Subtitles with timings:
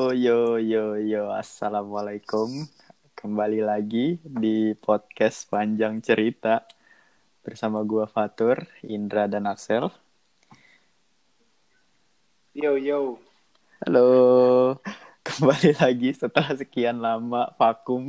[0.00, 2.64] Yo yo yo, assalamualaikum.
[3.12, 6.64] Kembali lagi di podcast panjang cerita
[7.44, 9.92] bersama gua Fatur, Indra dan Axel.
[12.56, 13.20] Yo yo.
[13.84, 14.80] Halo,
[15.28, 18.08] kembali lagi setelah sekian lama vakum.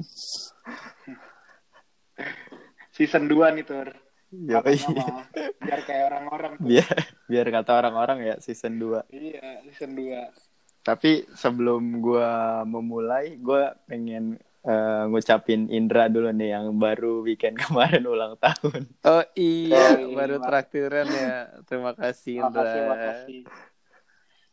[2.96, 3.92] Season 2 nih, Tur.
[4.32, 5.28] Yo, Apa-apa,
[5.60, 6.54] biar kayak orang-orang.
[6.56, 6.98] biar
[7.28, 9.12] biar kata orang-orang ya season 2.
[9.12, 10.51] Iya, season 2.
[10.82, 12.30] Tapi sebelum gua
[12.64, 18.90] memulai, gua pengen eh, ngucapin Indra dulu nih yang baru weekend kemarin ulang tahun.
[19.04, 20.16] Oh iya, Oh, iya.
[20.16, 21.34] baru traktiran ya.
[21.64, 22.62] Terima kasih Indra.
[22.66, 23.42] Makasih, makasih.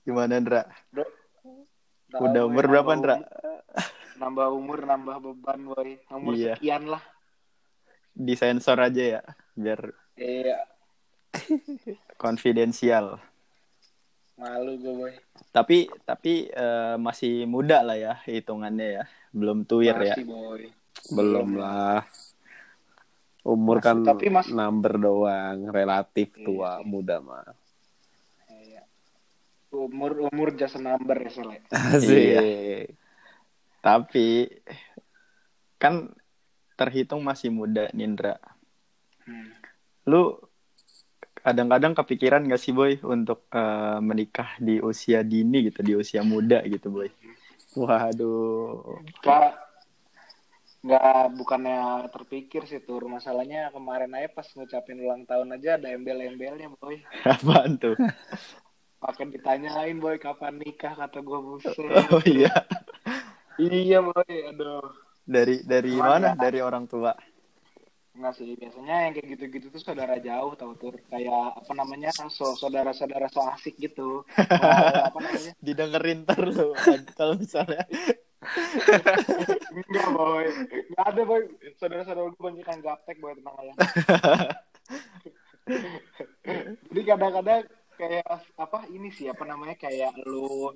[0.03, 0.63] Gimana Indra?
[0.89, 1.05] Bro.
[2.09, 3.17] Udah umur ya, berapa Indra?
[4.17, 5.91] Nambah umur, nambah beban, boy.
[6.09, 6.57] Umur Iya.
[6.57, 7.05] sekian lah.
[8.13, 9.23] Disensor aja ya,
[9.55, 10.59] biar Iya,
[12.19, 13.23] konfidensial.
[14.39, 15.13] Malu gue, boy.
[15.51, 20.15] Tapi tapi eh, masih muda lah ya hitungannya ya, belum tuir ya.
[20.15, 20.63] Masih, boy.
[21.11, 22.07] Belum lah.
[23.43, 26.85] Umur Masih, kan tapi mas- number doang, relatif Iya tua, sih.
[26.85, 27.49] muda mah.
[28.51, 28.83] Iya.
[29.73, 31.31] Umur umur just a number ya.
[31.97, 32.13] Asik.
[32.13, 32.41] Iya.
[33.81, 34.53] Tapi
[35.79, 36.13] kan
[36.75, 38.37] terhitung masih muda Nindra.
[39.27, 39.51] Hmm.
[40.07, 40.39] Lu
[41.49, 46.61] kadang-kadang kepikiran gak sih boy untuk eh, menikah di usia dini gitu, di usia muda
[46.69, 47.09] gitu boy?
[47.73, 49.01] Waduh.
[49.25, 49.57] Kak,
[50.85, 56.71] nggak bukannya terpikir sih tur masalahnya kemarin aja pas ngucapin ulang tahun aja ada embel-embelnya
[56.79, 57.99] boy Apaan tuh?
[58.99, 61.75] pakai ditanyain boy kapan nikah kata gue buset
[62.15, 62.51] Oh iya,
[63.59, 65.93] iya boy aduh dari dari?
[65.93, 66.33] Mana?
[66.33, 67.13] Dari orang tua.
[68.19, 70.99] Enggak sih biasanya yang kayak gitu-gitu tuh saudara jauh tau tur.
[71.07, 74.27] Kayak apa namanya so saudara-saudara so asik gitu.
[74.27, 75.55] Mau, apa namanya?
[75.67, 76.59] Didengerin terus
[77.15, 77.87] kalau misalnya.
[79.87, 80.47] Enggak boy.
[80.91, 81.43] Enggak ada boy.
[81.79, 83.75] Saudara-saudara gue banyak yang gaptek boy tenang aja
[86.89, 87.69] jadi kadang-kadang
[88.01, 88.25] kayak
[88.57, 90.75] apa ini sih apa namanya kayak lu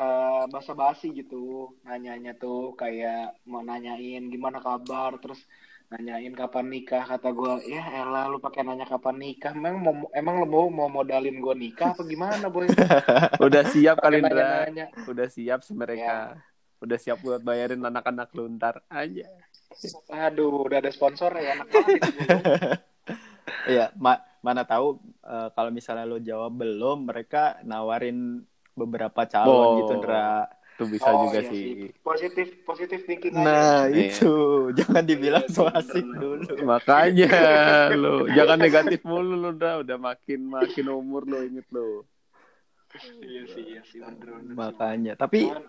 [0.00, 1.76] eh, basa-basi gitu.
[1.84, 5.44] Nanyanya tuh kayak mau nanyain gimana kabar terus
[5.88, 10.44] nanyain kapan nikah kata gue ya elah lu pakai nanya kapan nikah emang mau emang
[10.44, 12.68] lu mau mau modalin gue nikah apa gimana boy
[13.48, 14.20] Udah siap kali.
[15.08, 16.36] Udah siap sih mereka.
[16.84, 19.24] Udah siap buat bayarin anak-anak lu ntar aja.
[20.08, 21.80] aduh udah ada sponsor ya gitu.
[23.68, 28.40] Iya, ma- mana tahu eh, kalau misalnya lo jawab belum, mereka nawarin
[28.72, 29.76] beberapa calon Oh.
[29.84, 30.48] gitu, Ndra.
[30.78, 31.90] Itu bisa Oh, juga iya sih.
[32.00, 33.42] positif positif thinking aja.
[33.42, 34.14] Nah, Iya.
[34.14, 34.34] itu.
[34.78, 36.54] Jangan dibilang so asik dulu.
[36.62, 37.34] Makanya
[37.92, 42.06] lu jangan negatif mulu lu udah udah makin makin umur lu inget lu.
[43.20, 45.66] iya sih iya sih bener bener Makanya, tapi Cuman-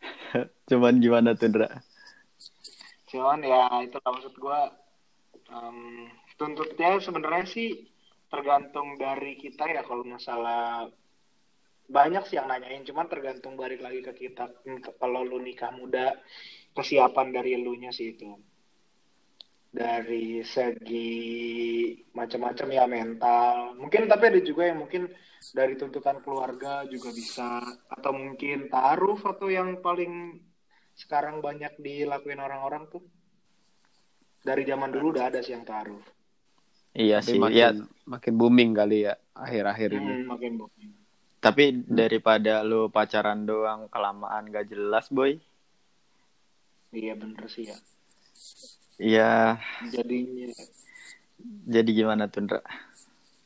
[0.70, 1.68] cuman gimana tuh, Ndra?
[3.04, 4.70] cuman ya itu lah maksud gua
[5.50, 6.06] em,
[6.38, 7.90] tuntutnya sebenarnya sih
[8.30, 10.86] tergantung dari kita ya kalau masalah
[11.90, 14.46] banyak sih yang nanyain cuman tergantung balik lagi ke kita.
[14.96, 16.14] Kalau lu nikah muda
[16.72, 18.30] kesiapan dari elunya sih itu.
[19.70, 21.10] Dari segi
[22.14, 23.74] macam-macam ya mental.
[23.78, 25.10] Mungkin tapi ada juga yang mungkin
[25.54, 27.62] dari tuntutan keluarga juga bisa.
[27.90, 30.38] Atau mungkin taruh atau yang paling
[30.94, 33.02] sekarang banyak dilakuin orang-orang tuh.
[34.40, 36.00] Dari zaman dulu udah ada sih yang taruh
[36.90, 37.68] Iya Tapi sih, makin ya.
[38.02, 40.14] makin booming kali ya akhir-akhir ini.
[40.16, 40.90] hmm, makin booming
[41.40, 45.40] Tapi daripada lo pacaran doang kelamaan gak jelas, boy.
[46.90, 47.78] iya bener sih ya
[49.00, 49.56] Iya,
[49.88, 50.52] jadinya
[51.64, 52.60] jadi gimana tuh, Ndra?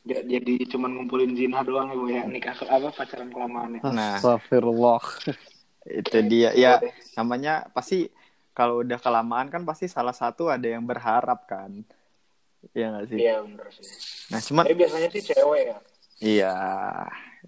[0.03, 4.19] ja- jadi cuman ngumpulin zina doang ya bu ya nikah apa pacaran kelamaan ya Nah.
[4.19, 4.99] Astagfirullah.
[5.85, 6.51] Itu dia.
[6.57, 6.81] Ya,
[7.15, 8.09] namanya pasti
[8.51, 11.85] kalau udah kelamaan kan pasti salah satu ada yang berharap kan.
[12.73, 13.19] Iya gak sih?
[13.21, 13.85] iya bener sih
[14.33, 15.77] Nah, cuman tapi biasanya sih cewek ya
[16.21, 16.47] iya.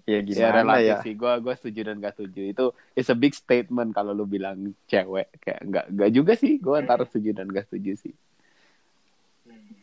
[0.08, 0.98] Ya Ya gimana relatif ya?
[1.04, 1.12] sih.
[1.20, 2.40] Gua gua setuju dan gak setuju.
[2.52, 2.64] Itu
[2.98, 6.52] it's a big statement kalau lu bilang cewek kayak nggak nggak juga sih.
[6.64, 8.14] Gua antara setuju dan gak setuju sih.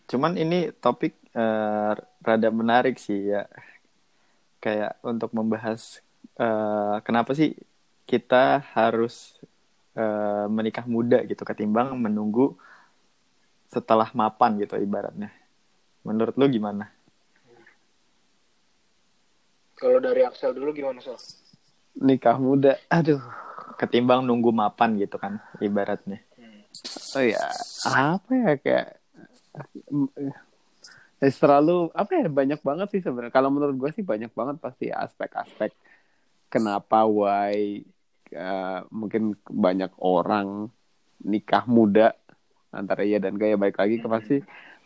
[0.09, 1.91] Cuman ini topik eh,
[2.25, 3.49] rada menarik sih ya.
[4.63, 6.01] Kayak untuk membahas
[6.41, 7.53] eh, kenapa sih
[8.09, 9.37] kita harus
[9.97, 12.57] eh, menikah muda gitu ketimbang menunggu
[13.69, 15.29] setelah mapan gitu ibaratnya.
[16.07, 16.94] Menurut lu gimana?
[19.85, 21.13] Kalau dari Axel dulu gimana Sol?
[22.01, 22.73] Nikah muda.
[22.89, 23.21] Aduh.
[23.77, 26.25] Ketimbang nunggu mapan gitu kan ibaratnya.
[27.13, 27.43] Oh ya,
[27.87, 28.87] apa ya kayak
[31.21, 33.29] eh, terlalu apa ya banyak banget sih sebenarnya.
[33.35, 35.75] Kalau menurut gue sih banyak banget pasti aspek-aspek
[36.49, 37.83] kenapa why
[38.33, 40.71] uh, mungkin banyak orang
[41.21, 42.15] nikah muda
[42.71, 44.37] antara iya dan gaya baik lagi ke pasti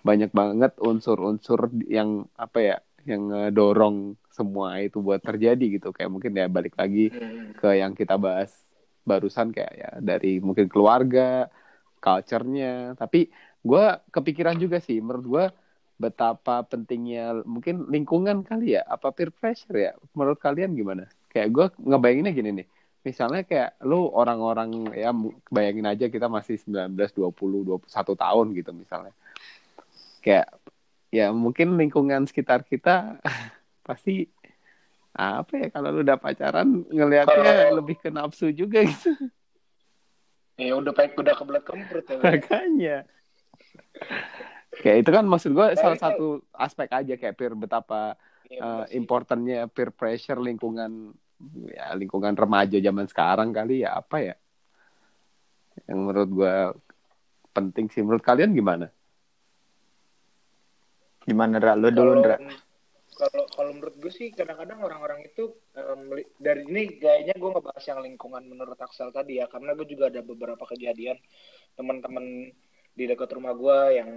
[0.02, 6.32] banyak banget unsur-unsur yang apa ya yang dorong semua itu buat terjadi gitu kayak mungkin
[6.32, 7.52] ya balik lagi Hmm.
[7.60, 8.50] ke yang kita bahas
[9.04, 11.50] barusan kayak ya dari mungkin keluarga,
[11.98, 12.96] culture-nya.
[12.96, 13.28] Tapi
[13.60, 15.46] gue kepikiran juga sih, menurut gue
[16.00, 19.92] betapa pentingnya mungkin lingkungan kali ya, apa peer pressure ya.
[20.16, 21.10] Menurut kalian gimana?
[21.28, 22.68] Kayak gue ngebayanginnya gini nih.
[23.00, 25.10] Misalnya kayak lu orang-orang ya
[25.50, 29.14] bayangin aja kita masih 19, 20, 21 tahun gitu misalnya.
[30.24, 30.48] Kayak
[31.10, 33.18] ya mungkin lingkungan sekitar kita
[33.90, 34.30] pasti
[35.12, 39.10] apa ya kalau lu udah pacaran ngelihatnya lebih ke nafsu juga gitu
[40.56, 42.20] Ya udah baik udah kebelet kemprut ya.
[42.20, 42.98] makanya
[44.78, 48.14] kayak itu kan maksud gue salah Tapi- satu aspek aja kayak peer betapa
[48.46, 48.94] Iya, uh, bener sih.
[48.96, 51.14] importantnya peer pressure lingkungan
[51.66, 54.36] ya lingkungan remaja zaman sekarang kali ya apa ya
[55.86, 56.56] yang menurut gue
[57.50, 58.92] penting sih menurut kalian gimana
[61.22, 61.74] Gimana Ndra?
[61.74, 62.36] Lu dulu Ndra.
[63.20, 65.52] Kalau kalau menurut gue sih kadang-kadang orang-orang itu
[66.16, 70.08] li- dari ini gayanya gue ngebahas yang lingkungan menurut Axel tadi ya karena gue juga
[70.08, 71.20] ada beberapa kejadian
[71.76, 72.26] teman-teman
[72.96, 74.12] di dekat rumah gue yang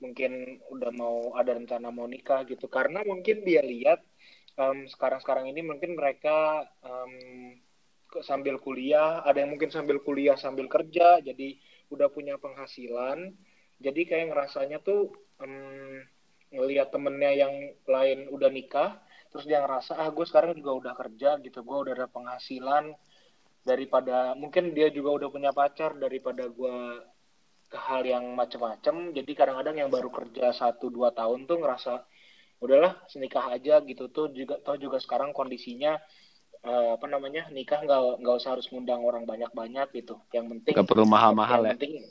[0.00, 0.32] mungkin
[0.72, 2.64] udah mau ada rencana mau nikah gitu.
[2.72, 4.00] Karena mungkin dia lihat
[4.56, 6.64] em, sekarang-sekarang ini mungkin mereka
[8.10, 11.48] ke- sambil kuliah ada yang mungkin sambil kuliah sambil kerja jadi
[11.94, 13.18] udah punya penghasilan.
[13.80, 15.00] Jadi kayak ngerasanya tuh
[15.40, 16.04] em,
[16.50, 17.54] ngelihat temennya yang
[17.86, 18.98] lain udah nikah
[19.30, 22.90] terus dia ngerasa ah gue sekarang juga udah kerja gitu gue udah ada penghasilan
[23.62, 26.76] daripada mungkin dia juga udah punya pacar daripada gue
[27.70, 29.14] ke hal yang macem-macem.
[29.14, 32.02] Jadi kadang-kadang yang baru kerja satu dua tahun tuh ngerasa
[32.58, 34.10] udahlah senikah aja gitu.
[34.10, 35.94] Tuh juga tau juga sekarang kondisinya
[36.66, 40.18] eh, apa namanya nikah nggak nggak usah harus ngundang orang banyak-banyak gitu.
[40.34, 41.78] Yang penting gak perlu mahal-mahal ya.
[41.78, 42.10] penting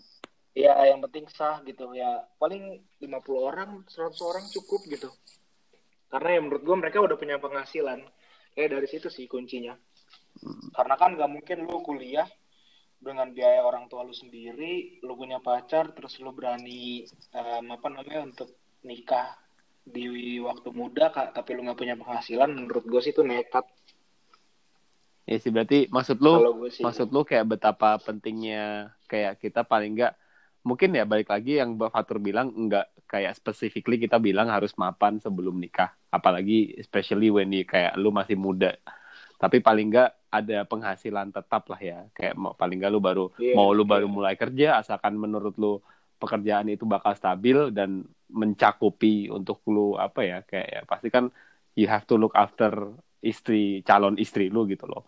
[0.53, 1.91] ya yang penting sah gitu.
[1.93, 5.09] Ya paling 50 orang 100 orang cukup gitu.
[6.09, 8.01] Karena ya menurut gue mereka udah punya penghasilan.
[8.57, 9.77] Kayak dari situ sih kuncinya.
[10.73, 12.25] Karena kan nggak mungkin lu kuliah
[12.99, 18.27] dengan biaya orang tua lu sendiri lu punya pacar terus lu berani em, apa namanya
[18.27, 18.51] untuk
[18.83, 19.39] nikah
[19.89, 23.65] di waktu muda Kak, tapi lu nggak punya penghasilan menurut gue sih itu nekat.
[25.25, 26.83] Ya sih berarti maksud lu sih.
[26.83, 30.13] maksud lu kayak betapa pentingnya kayak kita paling enggak
[30.63, 35.17] mungkin ya balik lagi yang Mbak Fatur bilang enggak kayak specifically kita bilang harus mapan
[35.17, 38.75] sebelum nikah apalagi especially when you kayak lu masih muda
[39.39, 43.55] tapi paling enggak ada penghasilan tetap lah ya kayak mau paling enggak lu baru Iya,
[43.55, 43.91] mau lu iya.
[43.97, 45.79] baru mulai kerja asalkan menurut lu
[46.19, 51.31] pekerjaan itu bakal stabil dan mencakupi untuk lu apa ya kayak ya pasti kan
[51.73, 55.07] you have to look after istri calon istri lu gitu loh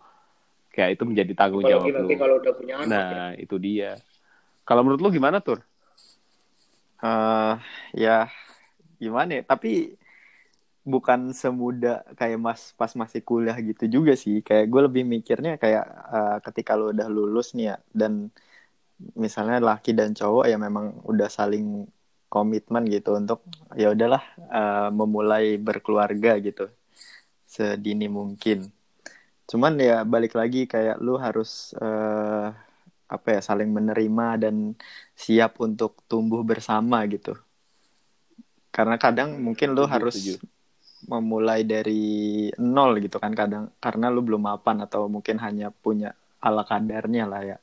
[0.72, 2.96] kayak itu menjadi tanggung jawab apalagi nanti lu kalau udah punya anak ya.
[2.96, 3.90] Nah, itu dia.
[4.72, 5.60] Kalau menurut lu gimana, Tur?
[7.04, 7.54] eh
[7.92, 8.24] ya
[8.96, 9.42] gimana ya?
[9.44, 10.00] Tapi
[10.88, 14.40] bukan semudah kayak mas pas masih kuliah gitu juga sih.
[14.40, 15.84] Kayak gue lebih mikirnya kayak
[16.16, 18.32] eh, ketika lo udah lulus nih ya dan
[19.12, 21.84] misalnya laki dan cowok ya memang udah saling
[22.32, 23.44] komitmen gitu untuk
[23.76, 26.72] ya udahlah eh, memulai berkeluarga gitu.
[27.44, 28.72] Sedini mungkin.
[29.44, 32.71] Cuman ya balik lagi kayak lu harus eh,
[33.14, 34.56] apa ya saling menerima dan
[35.24, 37.30] siap untuk tumbuh bersama gitu.
[38.74, 40.32] Karena kadang mungkin Setuju, harus setuju.
[41.12, 41.92] memulai dari
[42.74, 46.08] nol gitu kan kadang karena lu belum mapan atau mungkin hanya punya
[46.46, 47.56] ala kadarnya lah ya.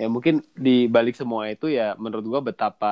[0.00, 0.34] Ya mungkin
[0.66, 2.86] di balik semua itu ya menurut gua betapa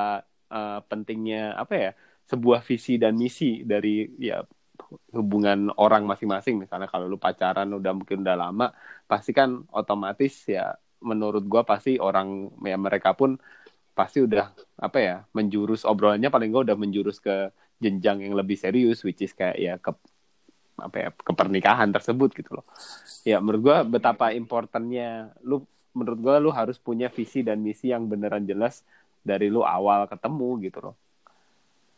[0.55, 1.91] eh, pentingnya apa ya?
[2.31, 3.89] sebuah visi dan misi dari
[4.29, 4.41] ya
[5.19, 8.65] hubungan orang masing-masing misalnya kalau lu pacaran udah mungkin udah lama
[9.11, 10.63] pasti kan otomatis ya
[11.05, 13.37] menurut gua pasti orang ya mereka pun
[13.95, 16.33] pasti udah apa ya menjurus obrolannya.
[16.33, 19.93] Paling gak udah menjurus ke jenjang yang lebih serius which is kayak ya ke
[20.75, 22.67] apa ya ke pernikahan tersebut gitu loh.
[23.23, 25.63] Ya menurut gua betapa importantnya lu
[25.95, 28.83] menurut gua lu harus punya visi dan misi yang beneran jelas
[29.23, 30.97] dari lu awal ketemu gitu loh.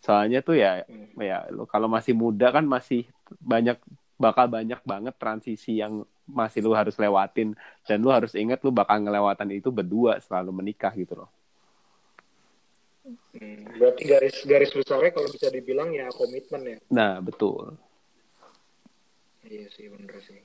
[0.05, 0.85] Soalnya tuh ya
[1.17, 3.09] ya lu kalau masih muda kan masih
[3.41, 3.81] banyak
[4.17, 7.55] bakal banyak banget transisi yang masih lu harus lewatin.
[7.87, 11.31] Dan lu harus ingat lu bakal ngelewatin itu berdua selalu menikah gitu loh.
[13.07, 16.79] Hmm, berarti garis garis besarnya kalau bisa dibilang ya komitmen ya.
[16.91, 17.79] nah betul.
[19.47, 20.43] Iya sih bener sih.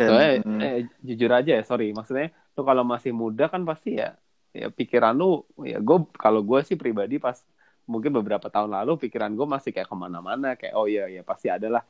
[0.00, 1.92] Dan Soalnya, mm, eh, jujur aja ya sorry.
[1.92, 4.16] Maksudnya lu kalau masih muda kan pasti ya
[4.54, 7.42] ya pikiran lu ya gue kalau gue sih pribadi pas
[7.84, 11.50] mungkin beberapa tahun lalu pikiran gue masih kayak ke mana-mana kayak oh iya ya pasti
[11.50, 11.82] adalah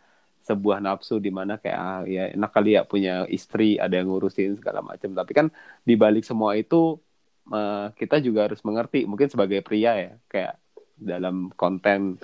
[0.44, 4.60] sebuah nafsu di mana kayak ah, ya enak kali ya punya istri ada yang ngurusin
[4.60, 5.46] segala macam tapi kan
[5.82, 7.00] di balik semua itu
[7.48, 10.54] uh, kita juga harus mengerti mungkin sebagai pria ya kayak
[10.94, 12.20] dalam konten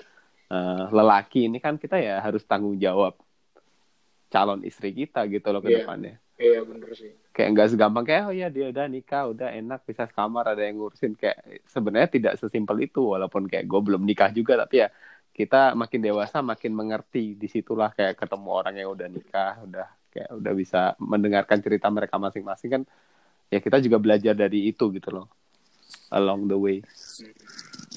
[0.48, 3.16] uh, lelaki ini kan kita ya harus tanggung jawab
[4.30, 5.78] calon istri kita gitu loh ke Iya.
[5.82, 7.12] depannya Iya bener sih.
[7.36, 10.80] kayak nggak segampang kayak oh ya dia udah nikah udah enak bisa sekamar ada yang
[10.80, 11.36] ngurusin kayak
[11.68, 14.88] sebenarnya tidak sesimpel itu walaupun kayak gue belum nikah juga tapi ya
[15.40, 20.30] kita makin dewasa makin mengerti di situlah kayak ketemu orang yang udah nikah udah kayak
[20.36, 22.82] udah bisa mendengarkan cerita mereka masing-masing kan
[23.48, 25.26] ya kita juga belajar dari itu gitu loh
[26.12, 26.78] along the way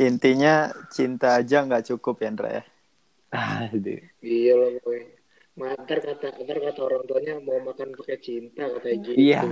[0.02, 2.64] Intinya cinta aja nggak cukup ya, Ndra ya.
[3.30, 3.70] Ah,
[4.26, 5.22] Iya loh gue.
[5.54, 9.14] Ntar kata, ntar kata orang tuanya mau makan pakai cinta gitu.
[9.14, 9.46] Iya.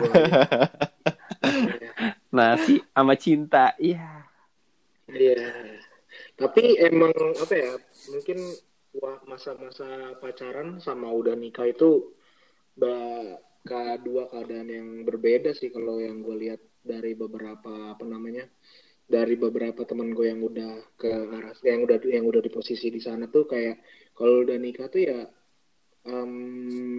[1.42, 1.90] Iya.
[2.30, 4.30] nasi sama cinta iya
[5.10, 5.42] Iya.
[6.38, 7.72] Tapi emang apa ya?
[8.12, 8.38] Mungkin
[9.30, 12.12] masa-masa pacaran sama udah nikah itu
[12.76, 18.50] ba- kedua keadaan yang berbeda sih kalau yang gue lihat dari beberapa apa namanya
[19.06, 22.98] dari beberapa teman gue yang udah ke arah yang udah yang udah di posisi di
[22.98, 23.78] sana tuh kayak
[24.18, 25.20] kalau udah nikah tuh ya
[26.10, 26.32] em,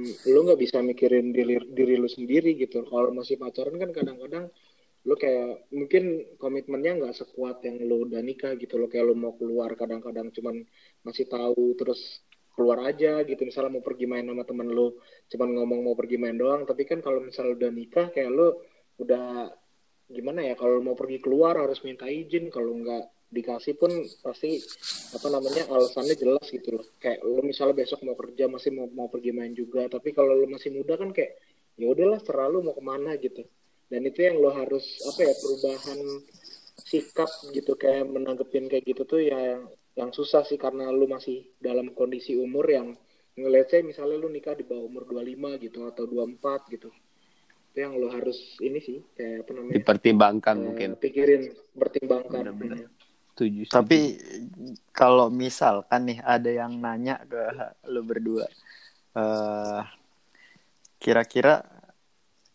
[0.07, 4.47] lu nggak bisa mikirin diri, diri lu sendiri gitu kalau masih pacaran kan kadang-kadang
[5.03, 6.05] lu kayak mungkin
[6.39, 8.79] komitmennya nggak sekuat yang lu udah nikah gitu.
[8.79, 10.63] Lo kayak lu mau keluar kadang-kadang cuman
[11.03, 12.23] masih tahu terus
[12.55, 13.43] keluar aja gitu.
[13.43, 14.95] Misalnya mau pergi main sama temen lu
[15.27, 16.63] cuman ngomong mau pergi main doang.
[16.63, 18.55] Tapi kan kalau misalnya udah nikah kayak lu
[19.03, 19.51] udah
[20.07, 22.47] gimana ya kalau mau pergi keluar harus minta izin.
[22.55, 23.91] Kalau nggak dikasih pun
[24.23, 24.63] pasti
[25.19, 26.85] apa namanya alasannya jelas gitu loh.
[27.03, 29.83] Kayak lu misalnya besok mau kerja masih mau mau pergi main juga.
[29.91, 31.35] Tapi kalau lu masih muda kan kayak
[31.75, 33.43] ya udahlah serah lu mau ke mana gitu
[33.93, 36.01] dan itu yang lo harus apa ya perubahan
[36.81, 41.45] sikap gitu kayak menanggepin kayak gitu tuh ya yang, yang susah sih karena lu masih
[41.61, 42.97] dalam kondisi umur yang
[43.37, 46.89] ngeliat saya misalnya lu nikah di bawah umur 25 gitu atau 24 gitu.
[47.73, 50.89] Itu yang lo harus ini sih kayak apa namanya dipertimbangkan eh, mungkin.
[50.97, 51.43] pikirin
[51.77, 52.43] pertimbangkan.
[52.49, 52.85] Setuju
[53.33, 53.61] setuju.
[53.73, 53.99] Tapi
[54.93, 57.41] kalau misalkan nih ada yang nanya ke
[57.89, 58.45] lu berdua,
[59.17, 59.83] eh
[61.01, 61.65] kira-kira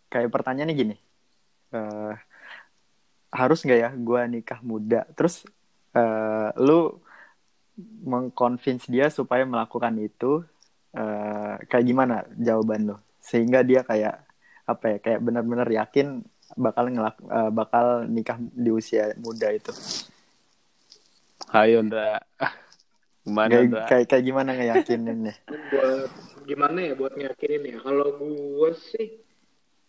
[0.08, 0.96] kayak pertanyaannya gini,
[1.74, 2.16] eh
[3.32, 5.04] harus nggak ya gua nikah muda?
[5.18, 5.44] Terus
[5.96, 7.00] eh lu
[8.04, 10.42] mengconvince dia supaya melakukan itu,
[10.96, 12.98] eh kayak gimana jawaban lu?
[13.22, 14.24] Sehingga dia kayak
[14.68, 16.24] apa ya, kayak benar-benar yakin
[16.56, 19.72] bakal ngelak eh, bakal nikah di usia muda itu.
[21.52, 22.20] Hayo Ndra.
[23.28, 25.36] Gimana kayak, kayak kayak gimana ngeyakininnya
[25.68, 26.12] buat
[26.48, 29.20] gimana ya buat ngeyakinin ya kalau gue sih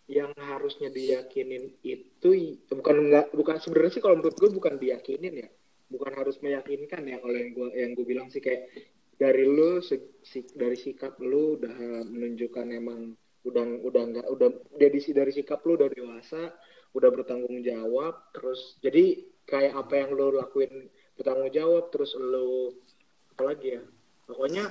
[0.09, 2.29] yang harusnya diyakinin itu
[2.73, 5.49] bukan enggak bukan sebenarnya sih kalau menurut gue bukan diyakinin ya.
[5.89, 8.69] Bukan harus meyakinkan ya kalau yang gue yang gue bilang sih kayak
[9.21, 13.13] dari lu si- dari sikap lu udah menunjukkan emang
[13.45, 16.53] udah udah enggak udah dari dari sikap lu udah dewasa
[16.93, 22.73] udah bertanggung jawab terus jadi kayak apa yang lu lakuin bertanggung jawab terus lu
[23.35, 23.83] apa lagi ya
[24.25, 24.69] pokoknya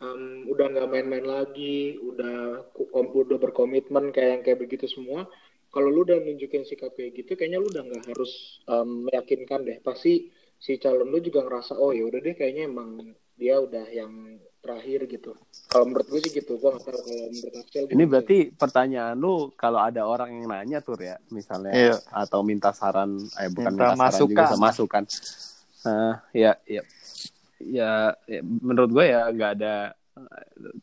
[0.00, 5.26] em, udah nggak main-main lagi udah udah berkomitmen kayak yang kayak begitu semua
[5.70, 9.78] kalau lu udah nunjukin sikap kayak gitu kayaknya lu udah nggak harus em, meyakinkan deh
[9.80, 14.38] pasti si calon lu juga ngerasa oh ya udah deh kayaknya emang dia udah yang
[14.62, 15.34] terakhir gitu
[15.68, 19.52] kalau menurut gue sih gitu gue nggak tahu kalau menurut Axel Ini berarti pertanyaan lu
[19.58, 21.96] kalau ada orang yang nanya tuh ya, misalnya Iya.
[22.08, 24.56] atau minta saran, eh bukan Minta minta, juga, masukan.
[24.56, 25.04] masukan.
[25.84, 26.80] Eh, ya, ya,
[27.64, 29.74] ya, ya, menurut gue ya nggak ada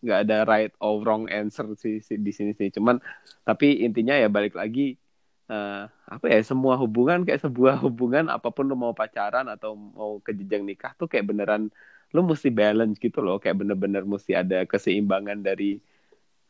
[0.04, 2.70] nggak ada right or wrong answer sih, sih di sini sih.
[2.74, 3.00] Cuman
[3.48, 4.98] tapi intinya ya balik lagi
[5.52, 10.20] eh, apa ya semua hubungan kayak sebuah hubungan apa pun lu mau pacaran atau mau
[10.26, 11.72] ke jenjang nikah tuh kayak beneran
[12.12, 13.40] lu mesti balance gitu loh.
[13.40, 15.80] Kayak bener-bener mesti ada keseimbangan dari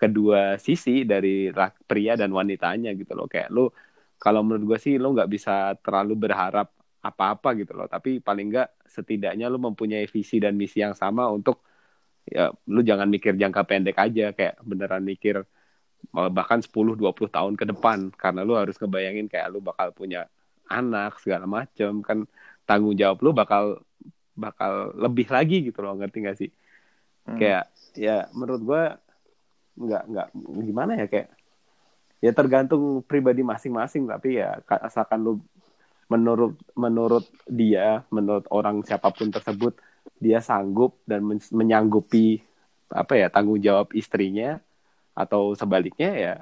[0.01, 1.53] kedua sisi dari
[1.85, 3.29] pria dan wanitanya gitu loh.
[3.29, 3.69] Kayak lu
[4.17, 6.67] kalau menurut gue sih lu nggak bisa terlalu berharap
[7.05, 7.85] apa-apa gitu loh.
[7.85, 11.63] Tapi paling nggak setidaknya lu mempunyai visi dan misi yang sama untuk
[12.27, 15.41] ya lu jangan mikir jangka pendek aja kayak beneran mikir
[16.11, 20.27] malah bahkan 10-20 tahun ke depan karena lu harus ngebayangin kayak lu bakal punya
[20.67, 22.27] anak segala macem kan
[22.67, 23.79] tanggung jawab lu bakal
[24.33, 26.51] bakal lebih lagi gitu loh ngerti gak sih
[27.21, 27.37] Hmm.
[27.37, 28.83] kayak ya menurut gua
[29.77, 30.27] nggak nggak
[30.65, 31.29] gimana ya kayak
[32.17, 35.37] ya tergantung pribadi masing-masing tapi ya ka- asalkan lu
[36.11, 39.79] menurut menurut dia menurut orang siapa pun tersebut
[40.19, 42.43] dia sanggup dan men- menyanggupi
[42.91, 44.59] apa ya tanggung jawab istrinya
[45.13, 46.35] atau sebaliknya ya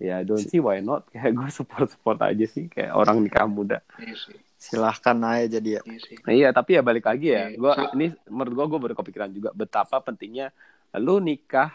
[0.00, 3.78] ya don't see why not kayak gue support support aja sih kayak orang nikah muda
[4.00, 4.38] Iya sih.
[4.56, 6.00] silahkan aja jadi ya Iya.
[6.22, 7.58] Nah, iya tapi ya balik lagi ya Iya.
[7.58, 10.50] gue ini menurut gue gue baru kepikiran juga betapa pentingnya
[10.96, 11.70] lu nikah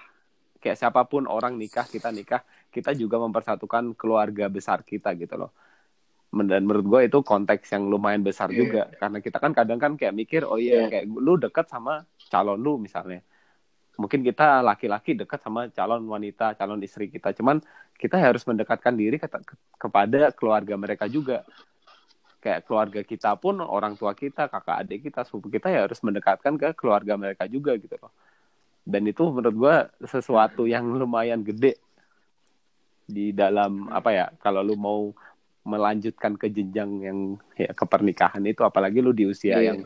[0.57, 5.51] kayak siapa pun orang nikah kita nikah kita juga mempersatukan keluarga besar kita gitu loh
[6.46, 8.58] dan menurut gue itu konteks yang lumayan besar Iya.
[8.62, 8.82] juga.
[8.94, 11.01] Karena kita kan kadang kan kayak mikir oh iya Iya.
[11.01, 13.25] kayak lu dekat sama calon lu misalnya.
[13.98, 17.34] Mungkin kita laki-laki dekat sama calon wanita calon istri kita.
[17.34, 17.58] Cuman
[17.98, 21.41] kita harus mendekatkan diri ke- ke- kepada keluarga mereka juga.
[22.38, 26.53] Kayak keluarga kita pun orang tua kita kakak adik kita sepupu kita ya harus mendekatkan
[26.62, 28.13] ke keluarga mereka juga gitu loh.
[28.86, 29.75] Dan itu menurut gua
[30.06, 31.82] sesuatu yang lumayan gede
[33.08, 35.15] di dalam apa ya kalau lu mau
[35.67, 37.19] melanjutkan ke jenjang yang
[37.53, 39.75] ya ke pernikahan itu apalagi lu di usia Iya.
[39.75, 39.79] yang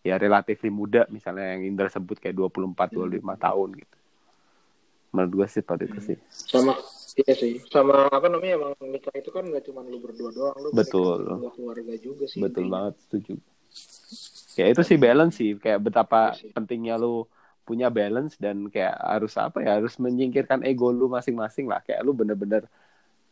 [0.00, 3.96] ya relatif muda misalnya yang Indra sebut kayak 24 25 tahun gitu
[5.10, 6.16] menurut gua sih seperti itu sih
[6.46, 6.72] Sama
[7.16, 7.58] iya sih.
[7.66, 11.24] Sama apa namanya emang nikah itu kan nggak cuma lu berdua doang, lu Betul.
[11.24, 12.38] sama keluarga juga sih.
[12.38, 13.34] betul banget setuju
[14.54, 16.50] ya itu sih balance sih kayak betapa Iya sih.
[16.52, 17.26] pentingnya lu
[17.66, 22.14] punya balance dan kayak harus apa ya harus menyingkirkan ego lu masing-masing lah kayak lu
[22.14, 22.62] bener-bener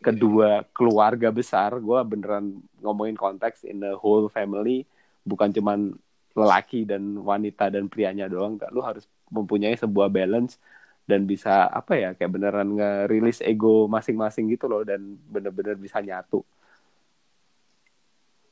[0.04, 4.84] kedua keluarga besar gue beneran ngomongin konteks in the whole family
[5.24, 5.96] bukan cuman
[6.36, 10.60] lelaki dan wanita dan prianya doang lu harus mempunyai sebuah balance
[11.08, 16.44] dan bisa apa ya kayak beneran ngerilis ego masing-masing gitu loh dan bener-bener bisa nyatu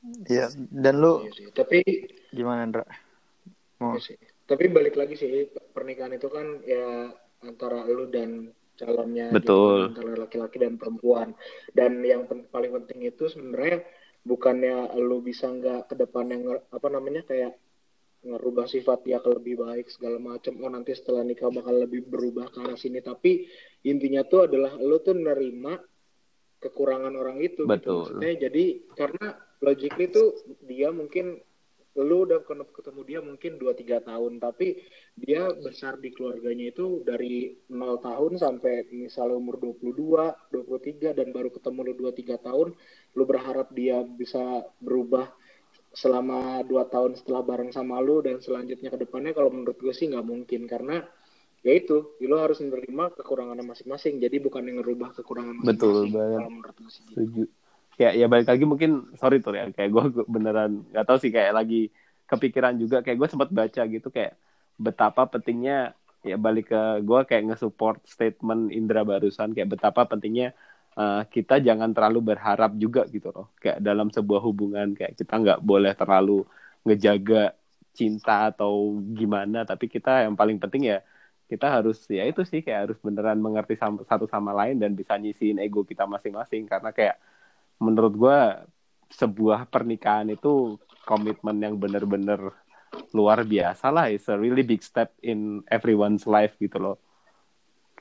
[0.03, 1.47] Iya, dan lu sih.
[1.55, 1.79] Tapi
[2.35, 2.83] gimana Ndra?
[3.79, 4.17] Mau Iya sih.
[4.43, 7.07] Tapi balik lagi sih pernikahan itu kan ya
[7.39, 9.79] antara lu dan calonnya gitu, Betul.
[9.93, 11.37] antara laki-laki dan perempuan.
[11.69, 13.85] Dan yang pen- paling penting itu sebenarnya
[14.23, 17.59] bukannya lu bisa nggak ke depannya nge- apa namanya kayak
[18.23, 22.47] ngerubah sifat dia ke lebih baik segala macam oh nanti setelah nikah bakal lebih berubah
[22.47, 23.51] ke arah sini tapi
[23.83, 25.75] intinya tuh adalah lu tuh nerima
[26.63, 27.67] kekurangan orang itu gitu.
[27.67, 28.07] Betul.
[28.15, 28.65] Maksudnya jadi
[28.95, 29.27] karena
[29.59, 31.43] logically tuh dia mungkin
[31.93, 34.81] lu udah ketemu ketemu dia mungkin 2-3 tahun tapi
[35.13, 39.93] dia besar di keluarganya itu dari 0 tahun sampai misalnya umur 22,
[40.49, 42.67] 23 dan baru ketemu lu 2-3 tahun
[43.13, 45.29] lu berharap dia bisa berubah
[45.93, 50.09] selama 2 tahun setelah bareng sama lu dan selanjutnya ke depannya kalau menurut gue sih
[50.09, 51.05] nggak mungkin karena
[51.61, 56.37] ya itu lu harus menerima kekurangannya masing-masing jadi bukan yang ngerubah kekurangan Betul masing-masing banget.
[56.41, 57.13] kalau menurut gue sih gitu.
[57.13, 57.43] setuju
[57.97, 59.63] kayak ya balik lagi mungkin sorry tuh ya.
[59.75, 60.03] Kayak gue
[60.35, 61.75] beneran nggak tahu sih kayak lagi
[62.29, 62.95] kepikiran juga.
[63.03, 64.31] Kayak gue sempat baca gitu kayak
[64.85, 65.73] betapa pentingnya
[66.29, 70.55] ya balik ke gue kayak nge-support statement Indra barusan kayak betapa pentingnya
[70.97, 73.45] uh, kita jangan terlalu berharap juga gitu loh.
[73.61, 76.43] Kayak dalam sebuah hubungan kayak kita nggak boleh terlalu
[76.87, 77.53] ngejaga
[77.93, 80.97] cinta atau gimana tapi kita yang paling penting ya
[81.51, 85.13] kita harus ya itu sih kayak harus beneran mengerti sam- satu sama lain dan bisa
[85.21, 86.65] nyisiin ego kita masing-masing.
[86.71, 87.15] Karena kayak
[87.79, 88.39] menurut gue
[89.13, 92.53] sebuah pernikahan itu komitmen yang bener-bener
[93.13, 94.09] luar biasa lah.
[94.09, 96.97] It's a really big step in everyone's life gitu loh.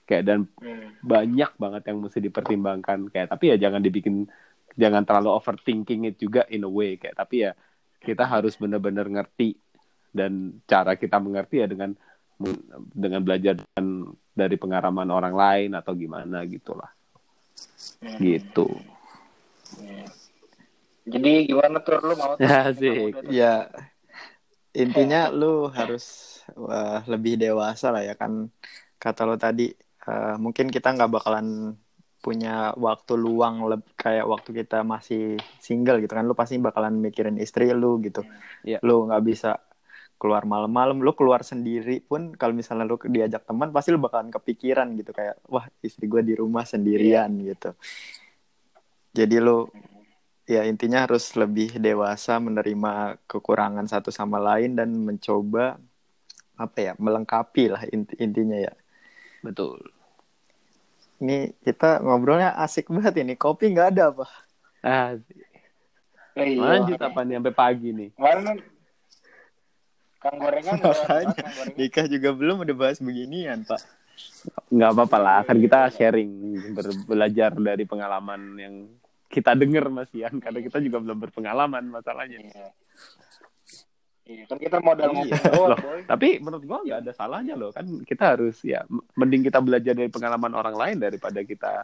[0.04, 0.96] Kayak dan Hmm.
[1.00, 3.08] banyak banget yang mesti dipertimbangkan.
[3.08, 4.28] Kayak tapi ya jangan dibikin
[4.72, 6.96] jangan terlalu overthinking it juga in a way.
[6.96, 7.52] Kayak tapi ya
[8.02, 9.56] kita harus bener-bener ngerti
[10.12, 11.94] dan cara kita mengerti ya dengan
[12.92, 14.02] dengan belajar dan
[14.34, 16.90] dari pengalaman orang lain atau gimana gitulah
[18.02, 18.18] Hmm.
[18.18, 18.66] gitu
[21.02, 21.98] Jadi gimana tuh?
[21.98, 23.12] Lu mau Ya, asik.
[23.26, 23.54] ya
[24.72, 26.04] intinya lu harus
[26.56, 28.48] wah, lebih dewasa lah ya kan.
[29.02, 29.68] Kata lo tadi
[30.06, 31.74] eh, mungkin kita nggak bakalan
[32.22, 36.22] punya waktu luang leb- kayak waktu kita masih single gitu kan.
[36.22, 38.22] Lu pasti bakalan mikirin istri lu gitu.
[38.62, 38.78] Iya.
[38.86, 39.58] lu nggak bisa
[40.22, 41.02] keluar malam-malam.
[41.02, 45.10] Lu keluar sendiri pun kalau misalnya lu diajak teman pasti lu bakalan kepikiran gitu.
[45.10, 47.74] Kayak wah istri gue di rumah sendirian gitu
[49.12, 49.68] jadi lu
[50.44, 55.78] ya intinya harus lebih dewasa menerima kekurangan satu sama lain dan mencoba
[56.58, 58.72] apa ya melengkapi lah inti- intinya ya.
[59.40, 59.80] Betul.
[61.22, 64.26] Ini kita ngobrolnya asik banget ini kopi nggak ada apa
[64.82, 65.14] ah
[66.32, 68.10] Eh, iya, lanjut apa nih sampai pagi nih?
[68.16, 68.56] Kemarin kan
[70.22, 71.42] Kang gorengan udah Makanya.
[71.44, 71.76] Gorengan.
[71.76, 73.82] nikah juga belum udah bahas beginian pak.
[74.72, 76.30] Nggak apa-apa lah kan kita sharing
[77.04, 78.74] belajar dari pengalaman yang
[79.32, 80.36] kita dengar Mas Ian.
[80.36, 82.44] Karena kita juga belum berpengalaman masalahnya.
[82.44, 82.68] Iya.
[84.22, 85.34] Iya, kan kita modal Iya.
[85.50, 85.74] ngobrol
[86.06, 87.74] tapi menurut gua nggak ada salahnya loh.
[87.74, 88.86] Kan kita harus ya
[89.18, 91.82] mending kita belajar dari pengalaman orang lain daripada kita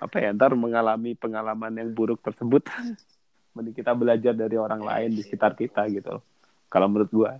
[0.00, 2.64] apa ya ntar mengalami pengalaman yang buruk tersebut.
[3.52, 6.24] Mending kita belajar dari orang lain di sekitar kita gitu loh.
[6.72, 7.36] kalau menurut gua.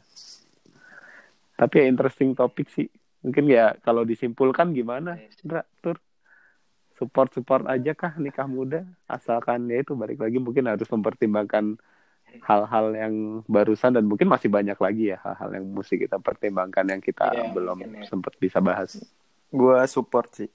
[1.56, 2.84] Tapi ya interesting topik sih.
[3.24, 5.96] Mungkin ya kalau disimpulkan gimana Indra tur
[7.02, 11.74] support support aja kah nikah muda asalkan ya itu balik lagi mungkin harus mempertimbangkan
[12.46, 13.14] hal-hal yang
[13.50, 17.50] barusan dan mungkin masih banyak lagi ya hal-hal yang mesti kita pertimbangkan yang kita Iya,
[17.50, 18.06] belum ya.
[18.06, 19.02] sempat bisa bahas.
[19.50, 20.48] Gua support sih.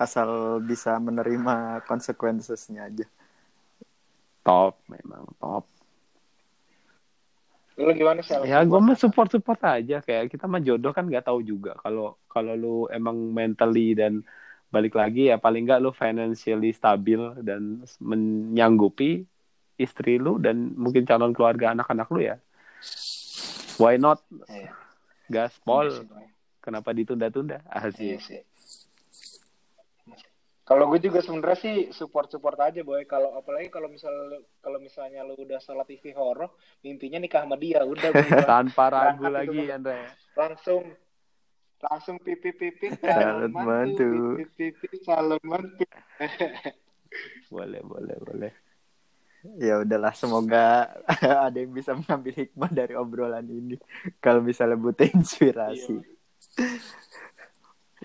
[0.00, 3.06] Asal bisa menerima konsekuensinya aja.
[4.42, 5.68] Top memang top.
[7.78, 8.34] Lu gimana sih?
[8.42, 12.18] Ya gue mah support support aja kayak kita mah jodoh kan nggak tahu juga kalau
[12.26, 14.26] kalau lu emang mentally dan
[14.68, 19.24] balik lagi ya paling nggak lu financially stabil dan menyanggupi
[19.74, 22.36] istri lu dan mungkin calon keluarga anak-anak lu ya.
[23.78, 24.74] Why not Iya.
[25.26, 25.88] gaspol?
[25.88, 26.26] Iya.
[26.58, 27.62] Kenapa ditunda-tunda?
[27.64, 28.18] Iya Asik.
[28.20, 28.42] sih.
[30.62, 33.08] Kalau gue juga sebenarnya sih support support aja boy.
[33.08, 34.12] Kalau apalagi kalau misal
[34.60, 36.52] kalau misalnya lu udah salah TV horor,
[36.84, 38.44] intinya nikah sama dia udah gue.
[38.44, 40.12] Tanpa ragu lagi Andre.
[40.36, 40.92] langsung
[41.78, 44.34] langsung pipi pipi Calon mantu.
[44.38, 45.84] pipi pipi calon mantu.
[47.48, 48.52] Boleh, boleh, boleh.
[49.56, 50.92] Ya udahlah, semoga
[51.48, 53.80] ada yang bisa mengambil hikmah dari obrolan ini.
[54.20, 56.04] Kalau misalnya butuh inspirasi.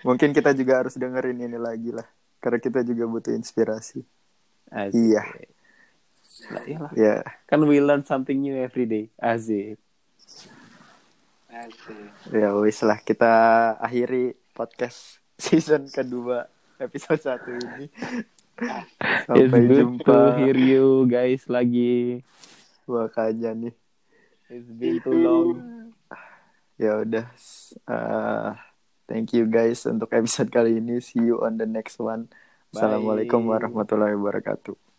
[0.07, 2.07] Mungkin kita juga harus dengerin ini lagi lah.
[2.39, 4.07] Karena kita juga butuh inspirasi.
[4.71, 4.95] Asik.
[4.95, 5.23] Iya.
[6.79, 6.91] Lah.
[6.95, 7.15] Ya,
[7.51, 9.11] Kan we learn something new every day.
[9.19, 9.82] Asik.
[12.33, 13.33] Ya wis lah kita
[13.77, 16.49] akhiri podcast season kedua
[16.81, 17.85] episode satu ini.
[18.53, 20.05] It's Sampai good jumpa.
[20.05, 22.21] to hear you guys lagi.
[22.85, 23.73] Makanya nih.
[24.49, 25.49] It's been too long.
[26.77, 27.25] Ya udah.
[27.89, 28.53] Uh,
[29.09, 31.01] thank you guys untuk episode kali ini.
[31.01, 32.29] See you on the next one.
[32.69, 32.81] Bye.
[32.81, 34.92] Assalamualaikum warahmatullahi wabarakatuh.